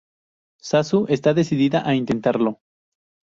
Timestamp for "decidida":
1.35-1.87